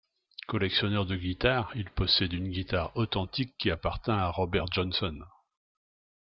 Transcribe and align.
Collectionneur 0.47 1.05
de 1.05 1.15
guitares, 1.15 1.69
il 1.75 1.87
possède 1.91 2.33
une 2.33 2.49
guitare 2.49 2.91
authentique 2.97 3.53
qui 3.59 3.69
appartint 3.69 4.17
à 4.17 4.31
Robert 4.31 4.65
Johnson. 4.71 5.19